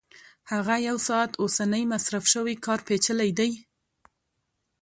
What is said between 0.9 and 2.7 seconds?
ساعت اوسنی مصرف شوی